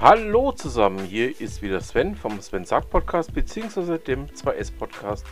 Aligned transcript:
Hallo 0.00 0.52
zusammen, 0.52 1.00
hier 1.00 1.40
ist 1.40 1.60
wieder 1.60 1.80
Sven 1.80 2.14
vom 2.14 2.40
Sven 2.40 2.64
Sagt 2.64 2.88
Podcast 2.88 3.34
bzw. 3.34 3.98
dem 3.98 4.28
2S 4.28 4.70
Podcast 4.70 5.26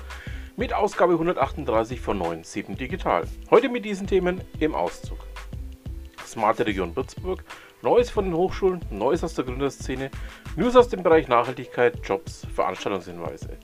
mit 0.56 0.74
Ausgabe 0.74 1.12
138 1.12 2.00
von 2.00 2.20
9.7 2.20 2.74
Digital. 2.74 3.28
Heute 3.48 3.68
mit 3.68 3.84
diesen 3.84 4.08
Themen 4.08 4.40
im 4.58 4.74
Auszug. 4.74 5.18
Smarte 6.26 6.66
Region 6.66 6.96
Würzburg, 6.96 7.44
Neues 7.80 8.10
von 8.10 8.24
den 8.24 8.34
Hochschulen, 8.34 8.80
Neues 8.90 9.22
aus 9.22 9.34
der 9.34 9.44
Gründerszene, 9.44 10.10
News 10.56 10.74
aus 10.74 10.88
dem 10.88 11.04
Bereich 11.04 11.28
Nachhaltigkeit, 11.28 12.00
Jobs, 12.02 12.44
Veranstaltungshinweise. 12.52 13.56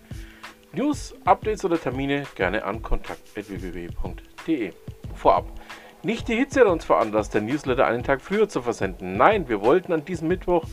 News, 0.72 1.16
Updates 1.24 1.64
oder 1.64 1.80
Termine 1.80 2.28
gerne 2.36 2.64
an 2.64 2.80
kontakt.www.de. 2.80 4.70
Vorab, 5.16 5.46
nicht 6.04 6.26
die 6.26 6.36
Hitze 6.36 6.60
hat 6.60 6.66
uns 6.66 6.84
veranlasst, 6.84 7.34
den 7.34 7.46
Newsletter 7.46 7.86
einen 7.86 8.02
Tag 8.02 8.22
früher 8.22 8.48
zu 8.48 8.60
versenden. 8.62 9.16
Nein, 9.16 9.48
wir 9.48 9.62
wollten 9.62 9.92
an 9.92 10.04
diesem 10.04 10.26
Mittwoch 10.26 10.64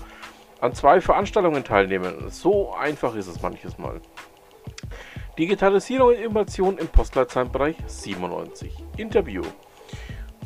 an 0.62 0.74
zwei 0.74 1.02
Veranstaltungen 1.02 1.64
teilnehmen. 1.64 2.30
So 2.30 2.74
einfach 2.74 3.16
ist 3.16 3.28
es 3.28 3.42
manches 3.42 3.78
Mal. 3.78 4.02
Digitalisierung 5.38 6.10
und 6.10 6.16
Innovation 6.16 6.78
im 6.78 6.88
Postleitzahlenbereich 6.88 7.78
97. 7.88 8.74
Interview. 8.98 9.44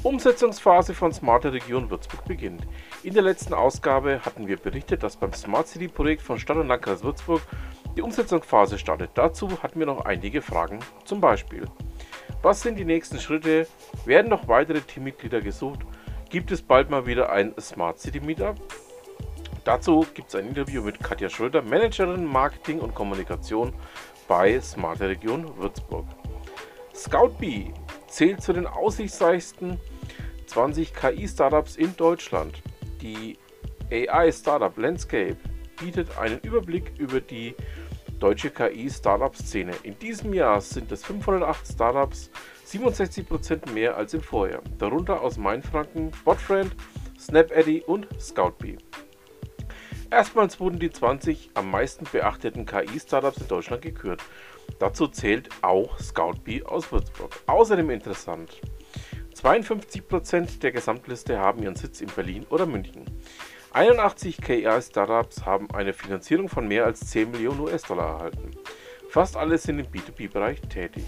Umsetzungsphase 0.04 0.94
von 0.94 1.14
Smarte 1.14 1.54
Region 1.54 1.90
Würzburg 1.90 2.26
beginnt. 2.26 2.68
In 3.04 3.14
der 3.14 3.24
letzten 3.24 3.54
Ausgabe 3.54 4.20
hatten 4.24 4.48
wir 4.48 4.58
berichtet, 4.58 5.02
dass 5.02 5.16
beim 5.16 5.34
Smart 5.34 5.68
City 5.68 5.88
Projekt 5.88 6.22
von 6.22 6.38
Stadt 6.38 6.58
und 6.58 6.68
Landkreis 6.68 7.04
Würzburg 7.04 7.42
die 7.96 8.02
Umsetzungsphase 8.02 8.78
startet. 8.78 9.12
Dazu 9.14 9.64
hatten 9.64 9.80
wir 9.80 9.86
noch 9.86 10.06
einige 10.06 10.42
Fragen. 10.42 10.80
Zum 11.06 11.22
Beispiel, 11.22 11.68
was 12.42 12.62
sind 12.62 12.78
die 12.78 12.86
nächsten 12.86 13.20
Schritte? 13.20 13.66
Werden 14.06 14.30
noch 14.30 14.48
weitere 14.48 14.82
Teammitglieder 14.82 15.40
gesucht? 15.40 15.80
Gibt 16.30 16.52
es 16.52 16.62
bald 16.62 16.90
mal 16.90 17.06
wieder 17.06 17.32
ein 17.32 17.54
Smart 17.60 18.00
City 18.00 18.20
Meetup? 18.20 18.60
Dazu 19.64 20.06
gibt 20.14 20.30
es 20.30 20.36
ein 20.36 20.48
Interview 20.48 20.82
mit 20.82 21.02
Katja 21.02 21.30
Schröder, 21.30 21.62
Managerin 21.62 22.26
Marketing 22.26 22.80
und 22.80 22.94
Kommunikation 22.94 23.74
bei 24.28 24.60
Smarte 24.60 25.08
Region 25.08 25.58
Würzburg. 25.58 26.06
ScoutBee 26.94 27.74
zählt 28.08 28.42
zu 28.42 28.52
den 28.52 28.68
aussichtsreichsten 28.68 29.80
20 30.48 30.94
KI-Startups 30.94 31.78
in 31.78 31.96
Deutschland. 31.96 32.62
Die 33.02 33.38
AI-Startup 33.90 34.78
Landscape 34.78 35.38
bietet 35.80 36.18
einen 36.18 36.40
Überblick 36.42 36.94
über 36.98 37.22
die 37.22 37.56
deutsche 38.20 38.50
KI-Startup-Szene. 38.50 39.74
In 39.84 39.98
diesem 39.98 40.34
Jahr 40.34 40.60
sind 40.60 40.92
es 40.92 41.06
508 41.06 41.68
Startups, 41.68 42.30
67% 42.68 43.72
mehr 43.72 43.96
als 43.96 44.14
im 44.14 44.22
Vorjahr. 44.22 44.62
Darunter 44.78 45.22
aus 45.22 45.38
Mainfranken, 45.38 46.12
Botfriend, 46.26 46.76
SnapAddy 47.18 47.84
und 47.88 48.08
ScoutBee. 48.20 48.78
Erstmals 50.14 50.60
wurden 50.60 50.78
die 50.78 50.92
20 50.92 51.50
am 51.56 51.72
meisten 51.72 52.06
beachteten 52.06 52.68
KI-Startups 52.68 53.40
in 53.40 53.48
Deutschland 53.48 53.82
gekürt. 53.82 54.22
Dazu 54.78 55.08
zählt 55.08 55.50
auch 55.64 55.98
ScoutBee 56.00 56.62
aus 56.62 56.92
Würzburg. 56.92 57.36
Außerdem 57.48 57.90
interessant. 57.90 58.62
52% 59.36 60.60
der 60.60 60.72
Gesamtliste 60.72 61.40
haben 61.40 61.64
ihren 61.64 61.76
Sitz 61.76 62.00
in 62.00 62.10
Berlin 62.16 62.46
oder 62.52 62.68
München. 62.68 63.06
81 63.72 64.38
KI-Startups 64.38 65.48
haben 65.48 65.72
eine 65.72 65.94
Finanzierung 65.94 66.48
von 66.48 66.68
mehr 66.68 66.86
als 66.86 67.10
10 67.10 67.32
Millionen 67.32 67.62
US-Dollar 67.62 68.18
erhalten. 68.18 68.52
Fast 69.10 69.36
alle 69.36 69.58
sind 69.58 69.80
im 69.80 69.88
B2B-Bereich 69.88 70.62
tätig. 70.62 71.06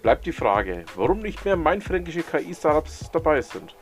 Bleibt 0.00 0.24
die 0.24 0.32
Frage, 0.32 0.86
warum 0.96 1.18
nicht 1.18 1.44
mehr 1.44 1.56
mainfränkische 1.56 2.22
KI-Startups 2.22 3.10
dabei 3.12 3.42
sind. 3.42 3.76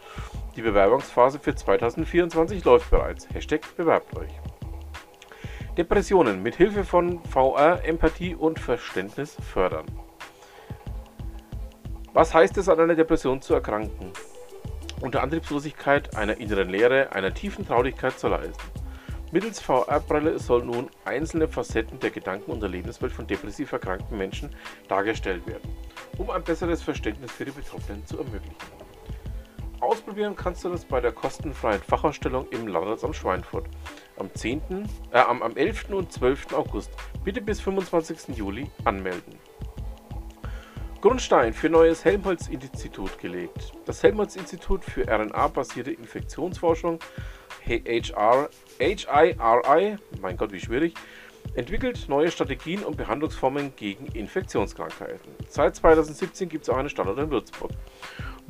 Die 0.56 0.62
Bewerbungsphase 0.62 1.38
für 1.38 1.54
2024 1.54 2.64
läuft 2.64 2.90
bereits. 2.90 3.28
Hashtag 3.32 3.60
bewerbt 3.76 4.16
euch. 4.16 4.32
Depressionen 5.78 6.42
mit 6.42 6.56
Hilfe 6.56 6.82
von 6.82 7.22
VR, 7.22 7.84
Empathie 7.84 8.34
und 8.34 8.58
Verständnis 8.58 9.36
fördern. 9.40 9.86
Was 12.12 12.34
heißt 12.34 12.58
es, 12.58 12.68
an 12.68 12.80
einer 12.80 12.96
Depression 12.96 13.40
zu 13.40 13.54
erkranken? 13.54 14.10
Unter 15.00 15.22
Antriebslosigkeit, 15.22 16.16
einer 16.16 16.38
inneren 16.38 16.68
Leere, 16.68 17.12
einer 17.12 17.32
tiefen 17.32 17.64
Traurigkeit 17.64 18.18
zu 18.18 18.26
leiden. 18.26 18.54
Mittels 19.30 19.60
VR-Brille 19.60 20.40
sollen 20.40 20.66
nun 20.66 20.90
einzelne 21.04 21.46
Facetten 21.46 22.00
der 22.00 22.10
Gedanken- 22.10 22.50
und 22.50 22.60
der 22.60 22.70
Lebenswelt 22.70 23.12
von 23.12 23.28
depressiv 23.28 23.70
erkrankten 23.70 24.18
Menschen 24.18 24.50
dargestellt 24.88 25.46
werden, 25.46 25.76
um 26.16 26.28
ein 26.30 26.42
besseres 26.42 26.82
Verständnis 26.82 27.30
für 27.30 27.44
die 27.44 27.52
Betroffenen 27.52 28.04
zu 28.04 28.18
ermöglichen. 28.18 28.56
Ausprobieren 29.78 30.34
kannst 30.34 30.64
du 30.64 30.70
das 30.70 30.84
bei 30.84 31.00
der 31.00 31.12
kostenfreien 31.12 31.80
Fachausstellung 31.80 32.48
im 32.50 32.66
Landratsamt 32.66 33.14
Schweinfurt 33.14 33.68
am, 34.18 34.34
10., 34.34 34.60
äh, 35.12 35.18
am, 35.18 35.42
am 35.42 35.56
11. 35.56 35.90
und 35.90 36.12
12. 36.12 36.52
August. 36.52 36.90
Bitte 37.24 37.40
bis 37.40 37.60
25. 37.60 38.36
Juli 38.36 38.70
anmelden. 38.84 39.38
Grundstein 41.00 41.52
für 41.52 41.70
neues 41.70 42.04
Helmholtz-Institut 42.04 43.18
gelegt. 43.20 43.72
Das 43.84 44.02
Helmholtz-Institut 44.02 44.84
für 44.84 45.06
RNA-basierte 45.06 45.92
Infektionsforschung, 45.92 46.98
HR, 47.64 48.50
HIRI, 48.78 49.96
mein 50.20 50.36
Gott, 50.36 50.50
wie 50.50 50.58
schwierig, 50.58 50.94
entwickelt 51.54 52.08
neue 52.08 52.30
Strategien 52.30 52.82
und 52.82 52.96
Behandlungsformen 52.96 53.74
gegen 53.76 54.06
Infektionskrankheiten. 54.06 55.32
Seit 55.48 55.76
2017 55.76 56.48
gibt 56.48 56.64
es 56.64 56.68
auch 56.68 56.76
einen 56.76 56.88
Standort 56.88 57.18
in 57.18 57.30
Würzburg. 57.30 57.70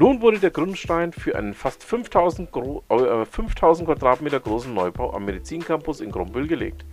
Nun 0.01 0.23
wurde 0.23 0.39
der 0.39 0.51
Grundstein 0.53 1.13
für 1.13 1.35
einen 1.35 1.55
fast 1.55 1.83
5000, 1.83 2.51
äh, 2.89 3.25
5000 3.25 3.89
Quadratmeter 3.89 4.39
großen 4.39 4.73
Neubau 4.73 5.13
am 5.13 5.25
Medizincampus 5.25 6.01
in 6.01 6.13
Grombüll 6.13 6.47
gelegt, 6.47 6.87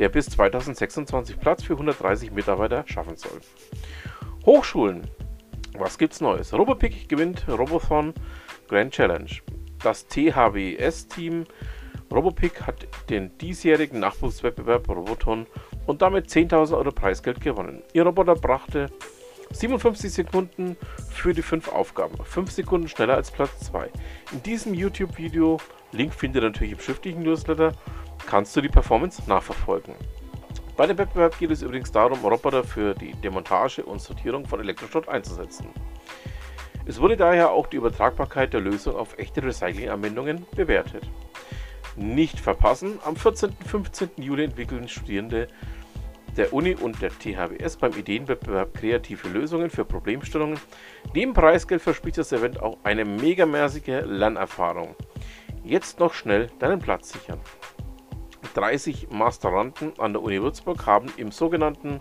der 0.00 0.08
bis 0.08 0.26
2026 0.26 1.38
Platz 1.38 1.62
für 1.62 1.74
130 1.74 2.32
Mitarbeiter 2.32 2.82
schaffen 2.88 3.16
soll. 3.16 3.40
Hochschulen. 4.44 5.02
Was 5.78 5.96
gibt's 5.96 6.20
Neues? 6.20 6.52
Robopic 6.52 7.06
gewinnt 7.06 7.46
Robothon 7.48 8.12
Grand 8.66 8.92
Challenge. 8.92 9.30
Das 9.84 10.08
THWS-Team 10.08 11.44
Robopic 12.12 12.62
hat 12.62 12.88
den 13.10 13.36
diesjährigen 13.38 14.00
Nachwuchswettbewerb 14.00 14.88
Roboton 14.88 15.46
und 15.86 16.02
damit 16.02 16.26
10.000 16.26 16.76
Euro 16.76 16.90
Preisgeld 16.90 17.40
gewonnen. 17.40 17.84
Ihr 17.92 18.02
Roboter 18.02 18.34
brachte 18.34 18.90
57 19.54 20.12
Sekunden 20.12 20.76
für 21.10 21.32
die 21.32 21.42
5 21.42 21.68
Aufgaben, 21.68 22.16
5 22.22 22.50
Sekunden 22.50 22.88
schneller 22.88 23.14
als 23.14 23.30
Platz 23.30 23.60
2. 23.66 23.88
In 24.32 24.42
diesem 24.42 24.74
YouTube-Video, 24.74 25.58
Link 25.92 26.12
findet 26.12 26.42
ihr 26.42 26.48
natürlich 26.48 26.72
im 26.72 26.80
schriftlichen 26.80 27.22
Newsletter, 27.22 27.72
kannst 28.26 28.56
du 28.56 28.60
die 28.60 28.68
Performance 28.68 29.22
nachverfolgen. 29.26 29.94
Bei 30.76 30.86
dem 30.86 30.98
Wettbewerb 30.98 31.38
geht 31.38 31.52
es 31.52 31.62
übrigens 31.62 31.92
darum, 31.92 32.18
Roboter 32.24 32.64
für 32.64 32.94
die 32.94 33.12
Demontage 33.14 33.84
und 33.84 34.00
Sortierung 34.00 34.44
von 34.44 34.58
Elektroschrott 34.58 35.08
einzusetzen. 35.08 35.68
Es 36.86 37.00
wurde 37.00 37.16
daher 37.16 37.52
auch 37.52 37.68
die 37.68 37.76
Übertragbarkeit 37.76 38.52
der 38.52 38.60
Lösung 38.60 38.96
auf 38.96 39.16
echte 39.18 39.42
Recycling-Anwendungen 39.42 40.46
bewertet. 40.56 41.04
Nicht 41.96 42.40
verpassen, 42.40 42.98
am 43.04 43.14
14. 43.14 43.50
und 43.50 43.68
15. 43.68 44.10
Juli 44.16 44.44
entwickeln 44.44 44.88
Studierende 44.88 45.46
der 46.36 46.52
Uni 46.52 46.74
und 46.74 47.00
der 47.00 47.10
THWS 47.10 47.76
beim 47.76 47.92
Ideenwettbewerb 47.92 48.74
Kreative 48.74 49.28
Lösungen 49.28 49.70
für 49.70 49.84
Problemstellungen. 49.84 50.58
Neben 51.14 51.32
Preisgeld 51.32 51.82
verspricht 51.82 52.18
das 52.18 52.32
Event 52.32 52.60
auch 52.60 52.78
eine 52.82 53.04
megamäßige 53.04 54.02
Lernerfahrung. 54.04 54.94
Jetzt 55.62 56.00
noch 56.00 56.12
schnell 56.12 56.48
deinen 56.58 56.78
Platz 56.78 57.12
sichern. 57.12 57.40
30 58.54 59.08
Masteranden 59.10 59.92
an 59.98 60.12
der 60.12 60.22
Uni 60.22 60.40
Würzburg 60.40 60.86
haben 60.86 61.08
im 61.16 61.32
sogenannten 61.32 62.00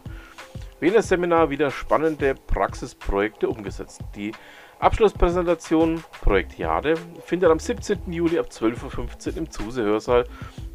Wiener-Seminar 0.80 1.50
wieder 1.50 1.72
spannende 1.72 2.36
Praxisprojekte 2.36 3.48
umgesetzt. 3.48 4.02
Die 4.16 4.34
Abschlusspräsentation 4.80 6.04
Projekt 6.22 6.58
Jade 6.58 6.96
findet 7.26 7.50
am 7.50 7.58
17. 7.58 8.12
Juli 8.12 8.38
ab 8.38 8.48
12.15 8.52 9.32
Uhr 9.32 9.38
im 9.38 9.50
Zuse-Hörsaal 9.50 10.26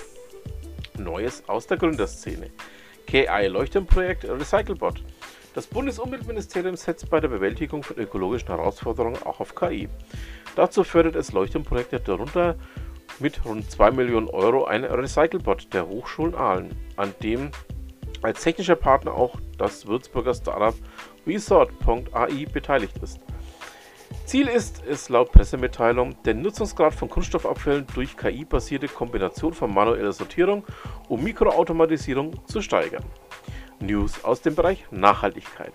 Neues 0.97 1.43
aus 1.49 1.67
der 1.67 1.75
Gründerszene. 1.75 2.49
KI 3.05 3.47
Leuchtturmprojekt 3.47 4.23
Recyclebot. 4.23 5.03
Das 5.53 5.67
Bundesumweltministerium 5.67 6.77
setzt 6.77 7.09
bei 7.09 7.19
der 7.19 7.27
Bewältigung 7.27 7.83
von 7.83 7.97
ökologischen 7.97 8.47
Herausforderungen 8.47 9.21
auch 9.23 9.41
auf 9.41 9.53
KI. 9.53 9.89
Dazu 10.55 10.85
fördert 10.85 11.17
es 11.17 11.33
Leuchtturmprojekte 11.33 11.99
darunter 11.99 12.55
mit 13.19 13.45
rund 13.45 13.69
2 13.69 13.91
Millionen 13.91 14.27
Euro 14.29 14.65
ein 14.65 14.83
Recyclebot 14.83 15.73
der 15.73 15.87
Hochschulen 15.87 16.35
Aalen, 16.35 16.75
an 16.95 17.13
dem 17.21 17.51
als 18.21 18.43
technischer 18.43 18.75
Partner 18.75 19.13
auch 19.13 19.35
das 19.57 19.87
Würzburger 19.87 20.33
Startup 20.33 20.75
Resort.ai 21.25 22.45
beteiligt 22.51 22.97
ist. 23.01 23.19
Ziel 24.25 24.47
ist 24.47 24.83
es 24.87 25.09
laut 25.09 25.31
Pressemitteilung, 25.31 26.21
den 26.23 26.41
Nutzungsgrad 26.41 26.93
von 26.93 27.09
Kunststoffabfällen 27.09 27.87
durch 27.93 28.15
KI-basierte 28.15 28.87
Kombination 28.87 29.53
von 29.53 29.73
manueller 29.73 30.11
Sortierung 30.11 30.63
und 31.07 31.23
Mikroautomatisierung 31.23 32.45
zu 32.45 32.61
steigern. 32.61 33.03
News 33.79 34.23
aus 34.23 34.41
dem 34.41 34.55
Bereich 34.55 34.85
Nachhaltigkeit. 34.91 35.73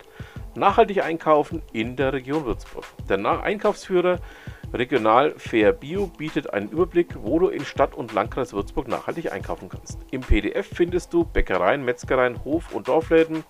Nachhaltig 0.54 1.02
einkaufen 1.02 1.62
in 1.72 1.96
der 1.96 2.12
Region 2.12 2.44
Würzburg. 2.44 2.84
Der 3.08 3.42
Einkaufsführer 3.42 4.20
Regional 4.74 5.34
Fair 5.36 5.72
Bio 5.72 6.08
bietet 6.08 6.52
einen 6.52 6.68
Überblick, 6.68 7.14
wo 7.22 7.38
du 7.38 7.48
in 7.48 7.64
Stadt 7.64 7.94
und 7.94 8.12
Landkreis 8.12 8.52
Würzburg 8.52 8.88
nachhaltig 8.88 9.30
einkaufen 9.30 9.68
kannst. 9.68 10.00
Im 10.10 10.20
PDF 10.20 10.66
findest 10.66 11.12
du 11.12 11.24
Bäckereien, 11.24 11.84
Metzgereien, 11.84 12.42
Hof- 12.44 12.74
und 12.74 12.88
Dorfläden, 12.88 13.44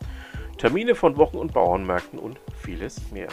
Termine 0.59 0.95
von 0.95 1.17
Wochen- 1.17 1.39
und 1.39 1.55
Bauernmärkten 1.55 2.19
und 2.19 2.39
vieles 2.55 3.11
mehr. 3.11 3.29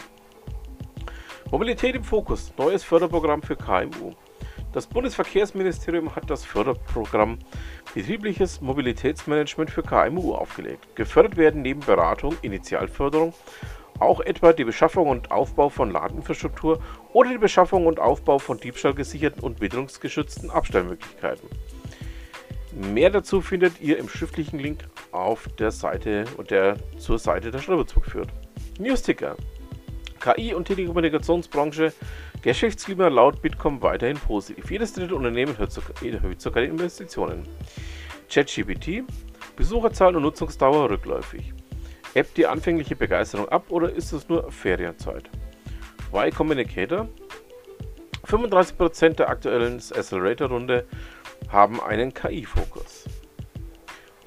Mobilität 1.50 1.94
im 1.94 2.02
Fokus, 2.02 2.54
neues 2.56 2.82
Förderprogramm 2.82 3.42
für 3.42 3.56
KMU. 3.56 4.14
Das 4.72 4.86
Bundesverkehrsministerium 4.86 6.16
hat 6.16 6.30
das 6.30 6.46
Förderprogramm 6.46 7.40
Betriebliches 7.92 8.62
Mobilitätsmanagement 8.62 9.70
für 9.70 9.82
KMU 9.82 10.32
aufgelegt. 10.32 10.96
Gefördert 10.96 11.36
werden 11.36 11.60
neben 11.60 11.80
Beratung, 11.80 12.34
Initialförderung 12.40 13.34
auch 13.98 14.20
etwa 14.20 14.52
die 14.52 14.64
Beschaffung 14.64 15.08
und 15.08 15.30
Aufbau 15.30 15.68
von 15.68 15.90
Ladinfrastruktur 15.90 16.82
oder 17.12 17.30
die 17.30 17.38
Beschaffung 17.38 17.86
und 17.86 18.00
Aufbau 18.00 18.38
von 18.38 18.58
diebstahlgesicherten 18.58 19.42
und 19.42 19.60
witterungsgeschützten 19.60 20.50
Abstellmöglichkeiten. 20.50 21.48
Mehr 22.72 23.10
dazu 23.10 23.40
findet 23.40 23.80
ihr 23.80 23.98
im 23.98 24.08
schriftlichen 24.08 24.58
Link 24.58 24.84
auf 25.12 25.48
der 25.58 25.70
Seite 25.70 26.24
und 26.38 26.50
der 26.50 26.76
zur 26.98 27.18
Seite 27.18 27.50
der 27.50 27.66
Würzburg 27.66 28.06
führt. 28.06 28.28
Newsticker. 28.78 29.36
KI 30.20 30.54
und 30.54 30.66
Telekommunikationsbranche 30.68 31.92
Geschäftsklima 32.42 33.08
laut 33.08 33.42
Bitkom 33.42 33.82
weiterhin 33.82 34.16
positiv. 34.16 34.70
Jedes 34.70 34.92
dritte 34.94 35.14
Unternehmen 35.14 35.54
erhöht 35.54 36.40
sogar 36.40 36.62
die 36.62 36.68
Investitionen. 36.68 37.46
ChatGPT, 38.28 39.04
Besucherzahlen 39.56 40.16
und 40.16 40.22
Nutzungsdauer 40.22 40.90
rückläufig. 40.90 41.52
Ebbt 42.14 42.36
die 42.36 42.46
anfängliche 42.46 42.94
Begeisterung 42.94 43.48
ab 43.48 43.70
oder 43.70 43.90
ist 43.90 44.12
es 44.12 44.28
nur 44.28 44.52
Ferienzeit? 44.52 45.30
Y 46.12 46.30
Communicator, 46.30 47.08
35% 48.26 49.14
der 49.14 49.30
aktuellen 49.30 49.76
Accelerator-Runde 49.76 50.86
haben 51.48 51.80
einen 51.80 52.12
KI-Fokus. 52.12 53.04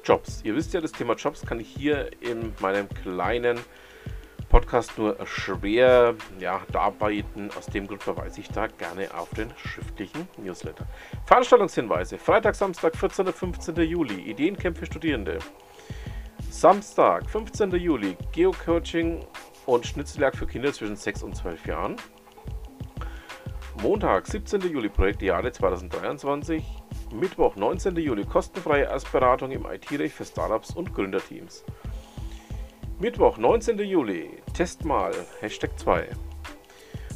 Jobs. 0.04 0.40
Ihr 0.44 0.54
wisst 0.56 0.74
ja, 0.74 0.80
das 0.80 0.92
Thema 0.92 1.14
Jobs 1.14 1.46
kann 1.46 1.60
ich 1.60 1.68
hier 1.68 2.10
in 2.20 2.52
meinem 2.60 2.88
kleinen 2.88 3.58
Podcast 4.48 4.98
nur 4.98 5.16
schwer 5.24 6.14
ja, 6.38 6.60
darbieten. 6.72 7.50
Aus 7.56 7.66
dem 7.66 7.86
Grund 7.86 8.02
verweise 8.02 8.40
ich 8.40 8.48
da 8.48 8.66
gerne 8.66 9.12
auf 9.14 9.28
den 9.30 9.52
schriftlichen 9.56 10.28
Newsletter. 10.38 10.86
Veranstaltungshinweise. 11.26 12.18
Freitag, 12.18 12.54
Samstag, 12.54 12.96
14. 12.96 13.26
und 13.26 13.34
15. 13.34 13.76
Juli. 13.76 14.20
Ideencamp 14.30 14.78
für 14.78 14.86
Studierende. 14.86 15.38
Samstag, 16.50 17.28
15. 17.28 17.70
Juli. 17.72 18.16
Geocoaching 18.32 19.24
und 19.66 19.86
Schnitzeljagd 19.86 20.36
für 20.36 20.46
Kinder 20.46 20.72
zwischen 20.72 20.96
6 20.96 21.22
und 21.22 21.36
12 21.36 21.66
Jahren. 21.66 21.96
Montag, 23.82 24.26
17. 24.26 24.62
Juli, 24.62 24.88
Projekt 24.88 25.20
Jahre 25.22 25.52
2023. 25.52 26.64
Mittwoch, 27.12 27.56
19. 27.56 27.96
Juli, 27.96 28.24
kostenfreie 28.24 28.84
Erstberatung 28.84 29.50
im 29.50 29.66
IT-Recht 29.66 30.14
für 30.14 30.24
Startups 30.24 30.74
und 30.74 30.94
Gründerteams. 30.94 31.64
Mittwoch, 32.98 33.36
19. 33.36 33.78
Juli, 33.80 34.30
Testmal, 34.54 35.12
Hashtag 35.40 35.78
2. 35.78 36.08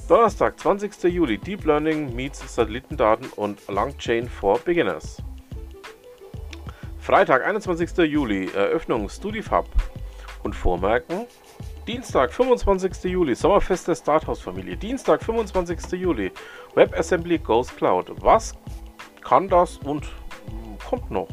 Donnerstag, 0.07 0.61
20. 0.61 1.05
Juli, 1.05 1.39
Deep 1.39 1.65
Learning 1.65 2.15
meets 2.15 2.55
Satellitendaten 2.55 3.29
und 3.37 3.67
Langchain 3.69 4.29
for 4.29 4.59
Beginners. 4.59 5.23
Freitag, 7.11 7.45
21. 7.45 7.99
Juli, 8.09 8.49
Eröffnung 8.55 9.09
StudiFab 9.09 9.67
und 10.45 10.55
Vormerken. 10.55 11.27
Dienstag, 11.85 12.33
25. 12.33 13.11
Juli, 13.11 13.35
Sommerfest 13.35 13.89
der 13.89 13.97
Starthouse-Familie. 13.97 14.77
Dienstag, 14.77 15.21
25. 15.25 16.01
Juli, 16.01 16.31
WebAssembly 16.77 17.39
Goes 17.39 17.75
Cloud. 17.75 18.13
Was 18.23 18.53
kann 19.23 19.49
das 19.49 19.79
und 19.79 20.07
kommt 20.89 21.11
noch? 21.11 21.27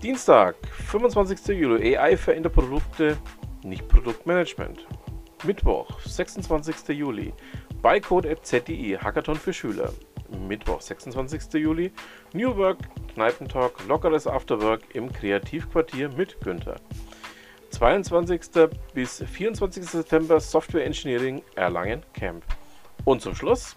Dienstag, 0.00 0.54
25. 0.86 1.48
Juli, 1.48 1.96
AI 1.96 2.16
verändert 2.16 2.52
Produkte, 2.52 3.16
nicht 3.64 3.88
Produktmanagement. 3.88 4.86
Mittwoch, 5.42 5.98
26. 6.02 6.96
Juli, 6.96 7.34
Bycode 7.82 8.26
at 8.26 8.46
ZDI, 8.46 8.96
Hackathon 9.02 9.34
für 9.34 9.52
Schüler. 9.52 9.92
Mittwoch, 10.48 10.80
26. 10.80 11.54
Juli, 11.54 11.92
New 12.32 12.56
Work, 12.56 12.78
Kneipentalk, 13.14 13.86
lockeres 13.86 14.26
Afterwork 14.26 14.82
im 14.94 15.12
Kreativquartier 15.12 16.08
mit 16.10 16.40
Günther. 16.40 16.76
22. 17.70 18.40
bis 18.94 19.22
24. 19.22 19.84
September 19.84 20.40
Software 20.40 20.84
Engineering 20.84 21.42
Erlangen 21.54 22.02
Camp. 22.12 22.44
Und 23.04 23.22
zum 23.22 23.34
Schluss 23.34 23.76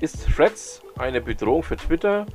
ist 0.00 0.26
Threads 0.34 0.82
eine 0.98 1.20
Bedrohung 1.20 1.62
für 1.62 1.76
Twitter 1.76 2.26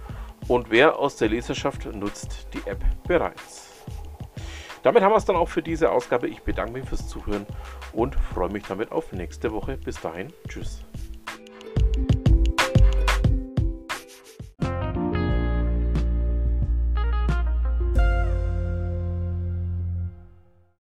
und 0.48 0.72
wer 0.72 0.98
aus 0.98 1.18
der 1.18 1.30
Leserschaft 1.30 1.86
nutzt 1.94 2.48
die 2.54 2.70
App 2.70 2.84
bereits. 3.08 3.70
Damit 4.84 5.04
haben 5.04 5.12
wir 5.12 5.18
es 5.18 5.26
dann 5.26 5.36
auch 5.36 5.50
für 5.50 5.62
diese 5.62 5.92
Ausgabe. 5.92 6.28
Ich 6.30 6.42
bedanke 6.42 6.74
mich 6.74 6.88
fürs 6.88 7.08
Zuhören 7.08 7.46
und 7.92 8.16
freue 8.16 8.50
mich 8.50 8.64
damit 8.64 8.92
auf 8.92 9.12
nächste 9.12 9.52
Woche. 9.52 9.78
Bis 9.78 10.00
dahin, 10.00 10.32
tschüss. 10.48 10.86